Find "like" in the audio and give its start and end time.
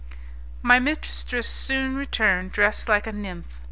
2.89-3.05